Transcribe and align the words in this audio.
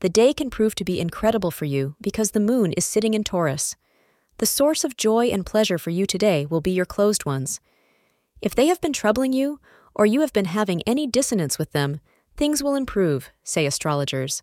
the 0.00 0.08
day 0.08 0.32
can 0.32 0.50
prove 0.50 0.74
to 0.74 0.84
be 0.84 1.00
incredible 1.00 1.50
for 1.50 1.66
you 1.66 1.94
because 2.00 2.30
the 2.30 2.40
moon 2.40 2.72
is 2.72 2.84
sitting 2.84 3.14
in 3.14 3.22
Taurus. 3.24 3.76
The 4.38 4.46
source 4.46 4.84
of 4.84 4.96
joy 4.96 5.26
and 5.26 5.44
pleasure 5.44 5.78
for 5.78 5.90
you 5.90 6.06
today 6.06 6.46
will 6.46 6.62
be 6.62 6.70
your 6.70 6.86
closed 6.86 7.26
ones. 7.26 7.60
If 8.40 8.54
they 8.54 8.66
have 8.66 8.80
been 8.80 8.94
troubling 8.94 9.34
you, 9.34 9.60
or 9.94 10.06
you 10.06 10.22
have 10.22 10.32
been 10.32 10.46
having 10.46 10.82
any 10.86 11.06
dissonance 11.06 11.58
with 11.58 11.72
them, 11.72 12.00
things 12.36 12.62
will 12.62 12.74
improve, 12.74 13.30
say 13.42 13.66
astrologers. 13.66 14.42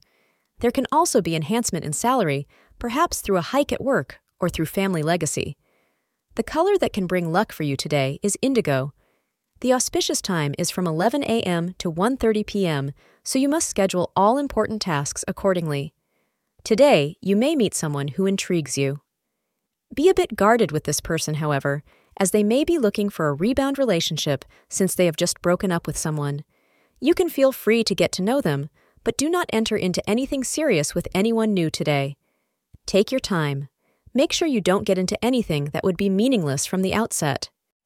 There 0.60 0.72
can 0.72 0.86
also 0.92 1.22
be 1.22 1.36
enhancement 1.36 1.84
in 1.86 1.94
salary, 1.94 2.48
perhaps 2.78 3.22
through 3.22 3.38
a 3.38 3.42
hike 3.42 3.74
at 3.74 3.84
work 3.84 4.20
or 4.40 4.50
through 4.50 4.68
family 4.68 5.02
legacy. 5.02 5.58
The 6.36 6.44
color 6.44 6.78
that 6.78 6.94
can 6.94 7.08
bring 7.08 7.32
luck 7.32 7.52
for 7.52 7.64
you 7.64 7.76
today 7.76 8.20
is 8.22 8.38
indigo. 8.44 8.94
The 9.62 9.74
auspicious 9.74 10.22
time 10.22 10.54
is 10.60 10.70
from 10.70 10.86
11 10.86 11.24
a.m. 11.24 11.74
to 11.80 11.92
1:30 11.92 12.46
p.m., 12.46 12.92
so 13.24 13.40
you 13.40 13.50
must 13.50 13.68
schedule 13.68 14.12
all 14.16 14.38
important 14.38 14.84
tasks 14.84 15.26
accordingly. 15.28 15.94
Today, 16.64 17.18
you 17.22 17.36
may 17.36 17.56
meet 17.56 17.74
someone 17.74 18.10
who 18.10 18.28
intrigues 18.28 18.78
you. 18.78 19.02
Be 19.92 20.10
a 20.10 20.14
bit 20.14 20.36
guarded 20.36 20.72
with 20.72 20.84
this 20.84 21.02
person, 21.02 21.36
however, 21.36 21.82
as 22.20 22.32
they 22.32 22.44
may 22.44 22.64
be 22.64 22.78
looking 22.78 23.10
for 23.10 23.30
a 23.30 23.34
rebound 23.34 23.80
relationship 23.80 24.46
since 24.70 24.94
they 24.94 25.06
have 25.06 25.18
just 25.18 25.42
broken 25.42 25.72
up 25.72 25.88
with 25.88 25.98
someone. 25.98 26.44
You 27.00 27.16
can 27.16 27.30
feel 27.30 27.52
free 27.52 27.84
to 27.84 27.96
get 27.96 28.12
to 28.14 28.22
know 28.22 28.42
them, 28.42 28.70
but 29.04 29.18
do 29.18 29.28
not 29.28 29.50
enter 29.52 29.76
into 29.76 30.08
anything 30.08 30.44
serious 30.44 30.94
with 30.94 31.08
anyone 31.16 31.54
new 31.54 31.72
today. 31.72 32.16
Take 32.86 33.12
your 33.12 33.20
time. 33.20 33.70
Make 34.14 34.34
sure 34.34 34.48
you 34.48 34.62
don't 34.62 34.86
get 34.86 34.98
into 34.98 35.24
anything 35.26 35.66
that 35.74 35.84
would 35.84 35.98
be 35.98 36.10
meaningless 36.10 36.66
from 36.66 36.84
the 36.84 36.94
outset. 36.94 37.50